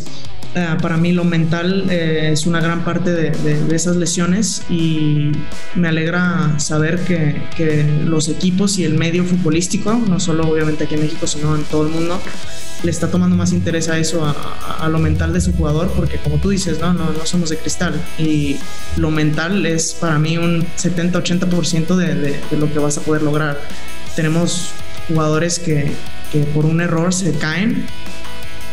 Uh, 0.55 0.81
para 0.81 0.95
mí 0.95 1.11
lo 1.11 1.25
mental 1.25 1.87
eh, 1.89 2.29
es 2.31 2.45
una 2.45 2.61
gran 2.61 2.85
parte 2.85 3.11
de, 3.11 3.31
de, 3.31 3.61
de, 3.61 3.75
esas 3.75 3.97
lesiones 3.97 4.63
y 4.69 5.33
me 5.75 5.89
alegra 5.89 6.57
saber 6.59 7.01
que, 7.01 7.41
que, 7.57 7.83
los 8.05 8.29
equipos 8.29 8.79
y 8.79 8.85
el 8.85 8.93
medio 8.93 9.25
futbolístico, 9.25 9.93
no 9.93 10.17
solo 10.21 10.47
obviamente 10.47 10.85
aquí 10.85 10.95
en 10.95 11.01
México, 11.01 11.27
sino 11.27 11.53
en 11.57 11.63
todo 11.65 11.85
el 11.85 11.89
mundo, 11.91 12.21
le 12.83 12.89
está 12.89 13.11
tomando 13.11 13.35
más 13.35 13.51
interés 13.51 13.89
a 13.89 13.99
eso, 13.99 14.23
a, 14.23 14.31
a 14.79 14.87
lo 14.87 14.97
mental 14.97 15.33
de 15.33 15.41
su 15.41 15.51
jugador, 15.51 15.91
porque 15.93 16.19
como 16.19 16.37
tú 16.37 16.51
dices, 16.51 16.79
¿no? 16.79 16.93
No, 16.93 17.11
no 17.11 17.25
somos 17.25 17.49
de 17.49 17.57
cristal 17.57 18.01
y 18.17 18.55
lo 18.95 19.11
mental 19.11 19.65
es 19.65 19.93
para 19.93 20.19
mí 20.19 20.37
un 20.37 20.65
70-80% 20.77 21.97
de, 21.97 22.15
de, 22.15 22.39
de 22.49 22.57
lo 22.57 22.71
que 22.71 22.79
vas 22.79 22.97
a 22.97 23.01
poder 23.01 23.23
lograr. 23.23 23.59
Tenemos 24.15 24.71
jugadores 25.09 25.59
que, 25.59 25.91
que 26.31 26.43
por 26.45 26.65
un 26.65 26.79
error 26.79 27.13
se 27.13 27.33
caen 27.33 27.85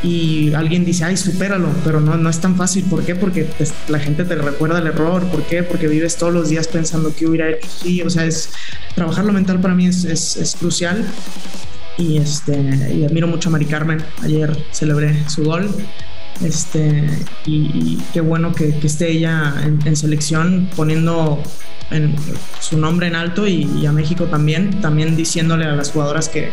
y 0.02 0.52
alguien 0.54 0.84
dice, 0.84 1.04
ay, 1.04 1.16
supéralo, 1.16 1.68
pero 1.84 2.00
no, 2.00 2.16
no 2.16 2.28
es 2.28 2.40
tan 2.40 2.56
fácil. 2.56 2.84
¿Por 2.84 3.04
qué? 3.04 3.14
Porque 3.14 3.44
te, 3.44 3.66
la 3.88 4.00
gente 4.00 4.24
te 4.24 4.34
recuerda 4.34 4.80
el 4.80 4.88
error. 4.88 5.24
¿Por 5.28 5.44
qué? 5.44 5.62
Porque 5.62 5.86
vives 5.86 6.16
todos 6.16 6.32
los 6.32 6.48
días 6.48 6.66
pensando 6.66 7.14
que 7.14 7.26
hubiera 7.26 7.50
hecho. 7.50 8.06
O 8.06 8.10
sea, 8.10 8.24
es, 8.24 8.50
trabajar 8.96 9.24
lo 9.24 9.32
mental 9.32 9.60
para 9.60 9.74
mí 9.74 9.86
es, 9.86 10.04
es, 10.04 10.36
es 10.36 10.56
crucial. 10.56 11.06
Y, 11.98 12.18
este, 12.18 12.56
y 12.92 13.04
admiro 13.04 13.28
mucho 13.28 13.48
a 13.48 13.52
Mari 13.52 13.66
Carmen. 13.66 14.02
Ayer 14.22 14.56
celebré 14.72 15.28
su 15.28 15.44
gol. 15.44 15.70
Este, 16.42 17.08
y, 17.46 17.52
y 17.52 18.02
qué 18.12 18.20
bueno 18.20 18.52
que, 18.52 18.76
que 18.76 18.86
esté 18.88 19.12
ella 19.12 19.54
en, 19.62 19.78
en, 19.86 19.94
selección 19.94 20.68
poniendo 20.74 21.40
en, 21.92 22.16
su 22.58 22.78
nombre 22.78 23.06
en 23.06 23.14
alto 23.14 23.46
y, 23.46 23.70
y 23.80 23.86
a 23.86 23.92
México 23.92 24.24
también, 24.24 24.80
también 24.80 25.14
diciéndole 25.14 25.66
a 25.66 25.76
las 25.76 25.92
jugadoras 25.92 26.28
que, 26.28 26.50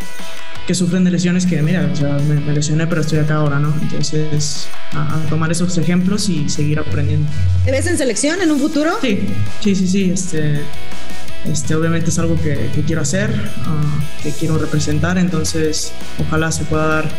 que 0.70 0.76
sufren 0.76 1.04
de 1.04 1.10
lesiones 1.10 1.48
que, 1.48 1.60
mira, 1.64 1.90
o 1.92 1.96
sea, 1.96 2.20
me, 2.28 2.40
me, 2.42 2.54
lesioné, 2.54 2.86
pero 2.86 3.02
estoy 3.02 3.18
acá 3.18 3.38
ahora, 3.38 3.60
¿no? 3.60 3.74
Entonces, 3.82 4.68
a, 4.94 5.16
a, 5.16 5.20
tomar 5.22 5.52
esos 5.52 5.76
ejemplos 5.80 6.30
y 6.30 6.48
seguir 6.48 6.78
aprendiendo. 6.78 7.28
¿Te 7.66 7.72
ves 7.72 7.88
en 7.88 7.98
selección 7.98 8.40
en 8.40 8.52
un 8.52 8.60
futuro? 8.60 8.92
Sí, 9.02 9.20
sí, 9.62 9.74
sí, 9.74 9.88
sí. 9.88 10.12
Este, 10.12 10.60
este, 11.46 11.74
obviamente 11.74 12.12
es 12.12 12.20
algo 12.20 12.40
que, 12.40 12.70
que 12.76 12.84
quiero 12.84 13.02
hacer, 13.02 13.32
uh, 13.32 14.22
que 14.22 14.32
quiero 14.32 14.60
representar, 14.60 15.18
entonces 15.18 15.92
ojalá 16.20 16.52
se 16.52 16.64
pueda 16.66 16.86
dar 16.86 17.10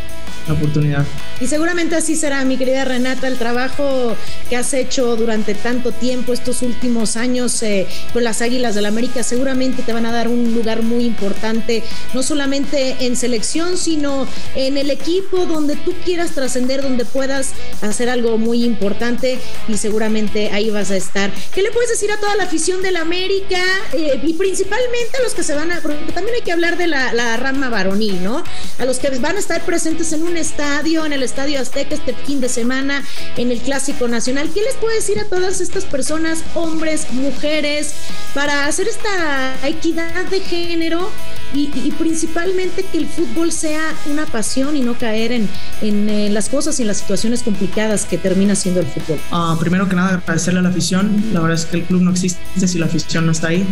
oportunidad. 0.52 1.04
Y 1.40 1.46
seguramente 1.46 1.96
así 1.96 2.16
será, 2.16 2.44
mi 2.44 2.56
querida 2.56 2.84
Renata, 2.84 3.28
el 3.28 3.38
trabajo 3.38 4.16
que 4.48 4.56
has 4.56 4.74
hecho 4.74 5.16
durante 5.16 5.54
tanto 5.54 5.92
tiempo, 5.92 6.32
estos 6.32 6.62
últimos 6.62 7.16
años 7.16 7.62
eh, 7.62 7.86
con 8.12 8.24
las 8.24 8.42
Águilas 8.42 8.74
del 8.74 8.80
la 8.80 8.88
América, 8.88 9.22
seguramente 9.22 9.82
te 9.82 9.92
van 9.92 10.06
a 10.06 10.12
dar 10.12 10.28
un 10.28 10.54
lugar 10.54 10.82
muy 10.82 11.04
importante, 11.04 11.82
no 12.14 12.22
solamente 12.22 12.96
en 13.00 13.16
selección, 13.16 13.76
sino 13.76 14.26
en 14.54 14.78
el 14.78 14.90
equipo 14.90 15.46
donde 15.46 15.76
tú 15.76 15.94
quieras 16.04 16.32
trascender, 16.32 16.82
donde 16.82 17.04
puedas 17.04 17.50
hacer 17.82 18.08
algo 18.08 18.38
muy 18.38 18.64
importante 18.64 19.38
y 19.68 19.76
seguramente 19.76 20.50
ahí 20.50 20.70
vas 20.70 20.90
a 20.90 20.96
estar. 20.96 21.30
¿Qué 21.54 21.62
le 21.62 21.70
puedes 21.70 21.90
decir 21.90 22.10
a 22.10 22.18
toda 22.18 22.36
la 22.36 22.44
afición 22.44 22.82
del 22.82 22.96
América 22.96 23.62
eh, 23.92 24.20
y 24.22 24.34
principalmente 24.34 25.18
a 25.18 25.22
los 25.22 25.34
que 25.34 25.42
se 25.42 25.54
van 25.54 25.72
a, 25.72 25.80
porque 25.80 26.12
también 26.12 26.36
hay 26.36 26.42
que 26.42 26.52
hablar 26.52 26.76
de 26.76 26.86
la, 26.86 27.12
la 27.12 27.36
rama 27.36 27.68
varonil, 27.68 28.22
¿no? 28.22 28.42
A 28.78 28.84
los 28.84 28.98
que 28.98 29.10
van 29.18 29.36
a 29.36 29.40
estar 29.40 29.62
presentes 29.64 30.12
en 30.12 30.22
un 30.22 30.36
estadio, 30.40 31.06
en 31.06 31.12
el 31.12 31.22
Estadio 31.22 31.60
Azteca 31.60 31.94
este 31.94 32.14
fin 32.14 32.40
de 32.40 32.48
semana, 32.48 33.04
en 33.36 33.50
el 33.50 33.60
Clásico 33.60 34.08
Nacional. 34.08 34.50
¿Qué 34.52 34.62
les 34.62 34.74
puede 34.74 34.96
decir 34.96 35.18
a 35.20 35.24
todas 35.24 35.60
estas 35.60 35.84
personas, 35.84 36.42
hombres, 36.54 37.12
mujeres, 37.12 37.94
para 38.34 38.66
hacer 38.66 38.88
esta 38.88 39.56
equidad 39.66 40.24
de 40.26 40.40
género 40.40 41.10
y, 41.54 41.70
y 41.74 41.92
principalmente 41.98 42.84
que 42.84 42.98
el 42.98 43.06
fútbol 43.06 43.52
sea 43.52 43.94
una 44.10 44.26
pasión 44.26 44.76
y 44.76 44.82
no 44.82 44.94
caer 44.94 45.32
en, 45.32 45.48
en, 45.82 46.08
en, 46.08 46.34
las 46.34 46.48
cosas 46.48 46.78
y 46.78 46.82
en 46.82 46.88
las 46.88 46.98
situaciones 46.98 47.42
complicadas 47.42 48.04
que 48.04 48.18
termina 48.18 48.54
siendo 48.54 48.80
el 48.80 48.86
fútbol? 48.86 49.18
Uh, 49.32 49.58
primero 49.58 49.88
que 49.88 49.96
nada, 49.96 50.14
agradecerle 50.14 50.60
a 50.60 50.62
la 50.62 50.68
afición. 50.68 51.24
La 51.32 51.40
verdad 51.40 51.58
es 51.58 51.66
que 51.66 51.78
el 51.78 51.84
club 51.84 52.02
no 52.02 52.10
existe 52.10 52.40
si 52.66 52.78
la 52.78 52.86
afición 52.86 53.26
no 53.26 53.32
está 53.32 53.48
ahí. 53.48 53.66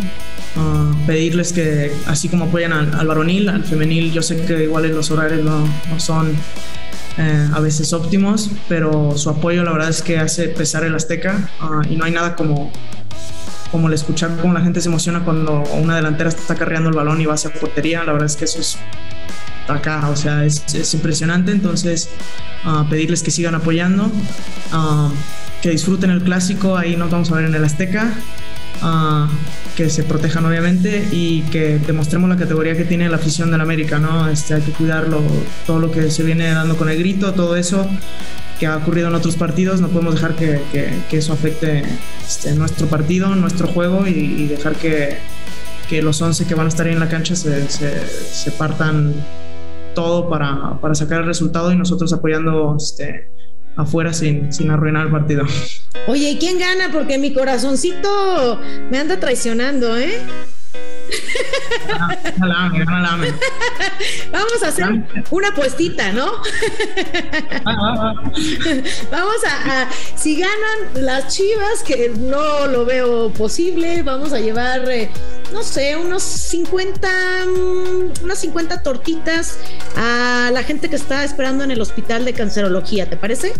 Uh, 0.55 1.05
pedirles 1.05 1.53
que, 1.53 1.91
así 2.07 2.27
como 2.27 2.45
apoyan 2.45 2.73
al, 2.73 2.93
al, 2.93 3.07
varonil, 3.07 3.49
al 3.49 3.63
femenil, 3.63 4.11
yo 4.11 4.21
sé 4.21 4.37
que 4.45 4.63
igual 4.63 4.85
en 4.85 4.95
los 4.95 5.11
horarios 5.11 5.43
no, 5.43 5.67
no 5.89 5.99
son 5.99 6.35
eh, 7.17 7.49
a 7.53 7.59
veces 7.59 7.91
óptimos, 7.91 8.49
pero 8.69 9.17
su 9.17 9.29
apoyo 9.29 9.63
la 9.63 9.73
verdad 9.73 9.89
es 9.89 10.01
que 10.01 10.17
hace 10.17 10.47
pesar 10.47 10.85
el 10.85 10.95
Azteca 10.95 11.49
uh, 11.61 11.85
y 11.91 11.97
no 11.97 12.05
hay 12.05 12.13
nada 12.13 12.33
como 12.33 12.71
como 13.71 13.87
el 13.87 13.93
escuchar 13.93 14.37
cómo 14.41 14.53
la 14.53 14.61
gente 14.61 14.81
se 14.81 14.89
emociona 14.89 15.23
cuando 15.23 15.63
una 15.73 15.95
delantera 15.95 16.29
está 16.29 16.55
cargando 16.55 16.89
el 16.89 16.95
balón 16.95 17.21
y 17.21 17.25
va 17.25 17.35
hacia 17.35 17.51
portería, 17.51 18.03
la 18.03 18.13
verdad 18.13 18.25
es 18.27 18.35
que 18.35 18.45
eso 18.45 18.59
es 18.59 18.77
acá, 19.67 20.09
o 20.09 20.15
sea, 20.15 20.45
es, 20.45 20.73
es 20.73 20.93
impresionante, 20.93 21.51
entonces 21.51 22.09
uh, 22.65 22.87
pedirles 22.89 23.23
que 23.23 23.31
sigan 23.31 23.55
apoyando, 23.55 24.05
uh, 24.73 25.11
que 25.61 25.69
disfruten 25.69 26.09
el 26.09 26.23
clásico, 26.23 26.77
ahí 26.77 26.95
nos 26.95 27.11
vamos 27.11 27.31
a 27.31 27.35
ver 27.35 27.45
en 27.45 27.55
el 27.55 27.63
Azteca, 27.63 28.13
uh, 28.81 29.27
que 29.75 29.89
se 29.89 30.03
protejan 30.03 30.45
obviamente 30.45 31.07
y 31.11 31.41
que 31.43 31.79
demostremos 31.79 32.29
la 32.29 32.37
categoría 32.37 32.75
que 32.75 32.85
tiene 32.85 33.07
la 33.09 33.17
afición 33.17 33.51
del 33.51 33.61
América, 33.61 33.99
¿no? 33.99 34.27
Este, 34.27 34.55
hay 34.55 34.61
que 34.61 34.71
cuidarlo, 34.71 35.21
todo 35.65 35.79
lo 35.79 35.91
que 35.91 36.09
se 36.09 36.23
viene 36.23 36.49
dando 36.49 36.75
con 36.75 36.89
el 36.89 36.97
grito, 36.97 37.33
todo 37.33 37.55
eso 37.55 37.87
que 38.59 38.67
ha 38.67 38.75
ocurrido 38.75 39.07
en 39.07 39.15
otros 39.15 39.37
partidos, 39.37 39.79
no 39.79 39.87
podemos 39.87 40.15
dejar 40.15 40.35
que, 40.35 40.59
que, 41.09 41.17
eso 41.17 41.31
afecte 41.31 41.83
este, 42.27 42.53
nuestro 42.55 42.87
partido, 42.87 43.33
nuestro 43.35 43.67
juego 43.67 44.05
y, 44.05 44.47
dejar 44.47 44.75
que, 44.75 45.17
que, 45.87 46.01
los 46.01 46.21
11 46.21 46.45
que 46.45 46.55
van 46.55 46.65
a 46.65 46.69
estar 46.69 46.85
ahí 46.85 46.93
en 46.93 46.99
la 46.99 47.07
cancha 47.07 47.35
se, 47.35 47.69
se, 47.69 48.05
se 48.05 48.51
partan 48.51 49.13
todo 49.95 50.29
para, 50.29 50.77
para, 50.81 50.93
sacar 50.93 51.21
el 51.21 51.27
resultado 51.27 51.71
y 51.71 51.77
nosotros 51.77 52.11
apoyando 52.11 52.75
este, 52.77 53.31
afuera 53.77 54.11
sin, 54.11 54.51
sin 54.51 54.71
arruinar 54.71 55.05
el 55.05 55.11
partido. 55.11 55.45
Oye, 56.07 56.31
¿y 56.31 56.37
quién 56.37 56.59
gana? 56.59 56.89
Porque 56.91 57.17
mi 57.17 57.33
corazoncito 57.33 58.59
me 58.91 58.97
anda 58.97 59.19
traicionando, 59.19 59.97
¿eh? 59.97 60.19
Vamos 64.31 64.63
a 64.63 64.67
hacer 64.67 64.87
una 65.31 65.47
apuestita, 65.49 66.11
¿no? 66.11 66.31
vamos 69.11 69.35
a, 69.45 69.81
a, 69.81 69.89
si 70.15 70.37
ganan 70.37 70.79
las 70.95 71.35
chivas, 71.35 71.83
que 71.85 72.11
no 72.17 72.67
lo 72.67 72.85
veo 72.85 73.31
posible, 73.31 74.03
vamos 74.03 74.31
a 74.33 74.39
llevar, 74.39 74.89
eh, 74.89 75.09
no 75.51 75.63
sé, 75.63 75.97
unos 75.97 76.23
50, 76.23 77.09
um, 77.45 78.11
unas 78.23 78.39
50 78.39 78.83
tortitas 78.83 79.57
a 79.95 80.51
la 80.53 80.63
gente 80.63 80.89
que 80.89 80.95
está 80.95 81.23
esperando 81.23 81.63
en 81.63 81.71
el 81.71 81.81
hospital 81.81 82.25
de 82.25 82.33
cancerología, 82.33 83.09
¿te 83.09 83.17
parece? 83.17 83.53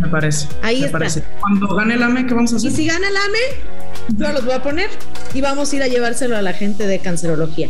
Me 0.00 0.08
parece. 0.08 0.48
Ahí 0.62 0.80
me 0.80 0.86
está. 0.86 0.98
Parece. 0.98 1.24
Cuando 1.40 1.74
gane 1.74 1.94
el 1.94 2.02
AME, 2.02 2.26
¿qué 2.26 2.34
vamos 2.34 2.52
a 2.52 2.56
hacer? 2.56 2.70
Y 2.70 2.74
si 2.74 2.86
gana 2.86 3.08
el 3.08 3.16
AME, 3.16 3.38
yo 4.16 4.32
los 4.32 4.44
voy 4.44 4.54
a 4.54 4.62
poner 4.62 4.90
y 5.34 5.40
vamos 5.40 5.72
a 5.72 5.76
ir 5.76 5.82
a 5.82 5.88
llevárselo 5.88 6.36
a 6.36 6.42
la 6.42 6.52
gente 6.52 6.86
de 6.86 7.00
cancerología. 7.00 7.68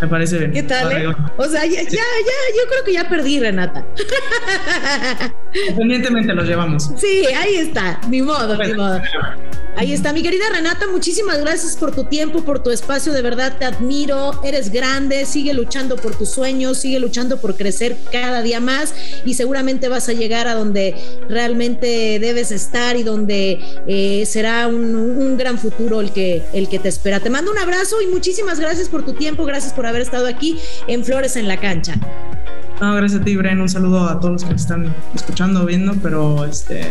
Me 0.00 0.08
parece 0.08 0.38
bien. 0.38 0.52
¿Qué 0.52 0.62
tal? 0.62 0.92
Eh? 0.92 1.14
O 1.36 1.44
sea, 1.44 1.64
ya, 1.64 1.82
ya, 1.82 1.90
ya, 1.90 1.98
yo 1.98 2.70
creo 2.70 2.84
que 2.84 2.92
ya 2.92 3.08
perdí, 3.08 3.40
Renata. 3.40 3.84
Independientemente 5.54 6.34
los 6.34 6.46
llevamos. 6.46 6.90
Sí, 6.96 7.24
ahí 7.34 7.56
está, 7.56 8.00
ni 8.08 8.22
modo, 8.22 8.56
bueno, 8.56 8.64
ni 8.64 8.74
modo. 8.74 9.00
Ahí 9.78 9.92
está, 9.92 10.14
mi 10.14 10.22
querida 10.22 10.46
Renata, 10.50 10.86
muchísimas 10.86 11.38
gracias 11.38 11.76
por 11.76 11.94
tu 11.94 12.04
tiempo, 12.04 12.42
por 12.42 12.62
tu 12.62 12.70
espacio, 12.70 13.12
de 13.12 13.20
verdad 13.20 13.58
te 13.58 13.66
admiro, 13.66 14.42
eres 14.42 14.72
grande, 14.72 15.26
sigue 15.26 15.52
luchando 15.52 15.96
por 15.96 16.16
tus 16.16 16.30
sueños, 16.30 16.78
sigue 16.78 16.98
luchando 16.98 17.38
por 17.42 17.56
crecer 17.56 17.94
cada 18.10 18.40
día 18.40 18.58
más 18.58 18.94
y 19.26 19.34
seguramente 19.34 19.88
vas 19.88 20.08
a 20.08 20.14
llegar 20.14 20.48
a 20.48 20.54
donde 20.54 20.94
realmente 21.28 22.18
debes 22.18 22.52
estar 22.52 22.96
y 22.96 23.02
donde 23.02 23.60
eh, 23.86 24.24
será 24.24 24.66
un, 24.66 24.96
un, 24.96 25.36
gran 25.36 25.58
futuro 25.58 26.00
el 26.00 26.10
que, 26.10 26.42
el 26.54 26.70
que 26.70 26.78
te 26.78 26.88
espera. 26.88 27.20
Te 27.20 27.28
mando 27.28 27.50
un 27.50 27.58
abrazo 27.58 28.00
y 28.00 28.06
muchísimas 28.06 28.58
gracias 28.58 28.88
por 28.88 29.04
tu 29.04 29.12
tiempo, 29.12 29.44
gracias 29.44 29.74
por 29.74 29.84
haber 29.86 30.02
estado 30.02 30.26
aquí 30.26 30.58
en 30.86 31.04
Flores 31.04 31.36
en 31.36 31.48
la 31.48 31.56
Cancha. 31.58 31.94
No, 32.80 32.94
gracias 32.94 33.22
a 33.22 33.24
ti, 33.24 33.36
Bren. 33.36 33.60
Un 33.60 33.68
saludo 33.68 34.08
a 34.08 34.20
todos 34.20 34.32
los 34.32 34.44
que 34.44 34.54
están 34.54 34.94
escuchando 35.14 35.64
viendo, 35.64 35.94
pero 36.02 36.44
este, 36.44 36.86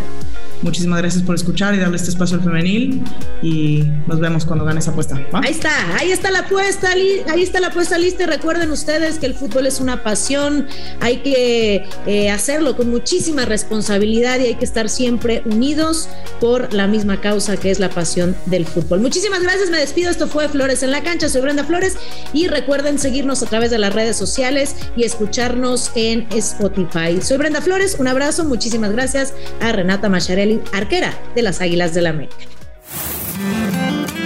muchísimas 0.66 1.00
gracias 1.00 1.24
por 1.24 1.36
escuchar 1.36 1.74
y 1.76 1.78
darle 1.78 1.96
este 1.96 2.10
espacio 2.10 2.38
al 2.38 2.44
femenil 2.44 3.04
y 3.42 3.84
nos 4.08 4.20
vemos 4.20 4.46
cuando 4.46 4.66
gane 4.66 4.80
esa 4.80 4.92
apuesta. 4.92 5.16
Ahí 5.32 5.52
está, 5.52 5.98
ahí 5.98 6.12
está 6.12 6.32
la 6.32 6.40
apuesta, 6.40 6.90
ahí 6.92 7.42
está 7.42 7.60
la 7.60 7.68
apuesta 7.68 7.98
lista 7.98 8.26
recuerden 8.26 8.72
ustedes 8.72 9.20
que 9.20 9.28
el 9.28 9.36
fútbol 9.36 9.68
es 9.68 9.80
una 9.80 10.04
pasión, 10.04 10.68
hay 11.00 11.18
que 11.18 11.88
eh, 12.08 12.30
hacerlo 12.32 12.76
con 12.76 12.90
muchísima 12.90 13.46
responsabilidad 13.46 14.40
y 14.40 14.48
hay 14.48 14.56
que 14.56 14.66
estar 14.66 14.90
siempre 14.90 15.44
unidos 15.46 16.10
por 16.42 16.74
la 16.74 16.88
misma 16.88 17.22
causa 17.22 17.58
que 17.58 17.70
es 17.72 17.80
la 17.80 17.90
pasión 17.90 18.36
del 18.48 18.66
fútbol. 18.66 19.02
Muchísimas 19.02 19.44
gracias, 19.44 19.70
me 19.70 19.78
despido, 19.78 20.10
esto 20.10 20.28
fue 20.28 20.50
Flores 20.50 20.82
en 20.84 20.92
la 20.92 21.04
cancha, 21.04 21.30
soy 21.30 21.42
Brenda 21.42 21.64
Flores 21.64 21.96
y 22.34 22.48
recuerden 22.48 22.98
seguirnos 22.98 23.44
a 23.44 23.46
través 23.46 23.70
de 23.70 23.78
las 23.78 23.94
redes 23.94 24.18
sociales 24.18 24.76
y 24.96 25.04
escucharnos 25.04 25.92
en 25.96 26.28
Spotify. 26.32 27.22
Soy 27.22 27.38
Brenda 27.38 27.62
Flores, 27.62 27.98
un 28.00 28.08
abrazo, 28.08 28.46
muchísimas 28.46 28.92
gracias 28.92 29.34
a 29.62 29.72
Renata 29.72 30.10
Macharelli, 30.10 30.55
arquera 30.74 31.14
de 31.36 31.42
las 31.42 31.62
Águilas 31.62 31.94
del 31.94 32.06
la 32.06 32.10
América. 32.12 32.46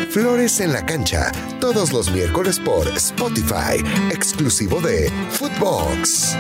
Flores 0.10 0.60
en 0.60 0.74
la 0.74 0.86
cancha, 0.86 1.32
todos 1.60 1.94
los 1.94 2.12
miércoles 2.12 2.60
por 2.60 2.88
Spotify, 2.88 3.78
exclusivo 4.12 4.82
de 4.82 5.12
Footbox. 5.30 6.36